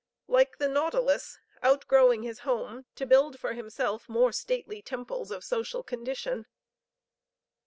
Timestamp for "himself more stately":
3.53-4.81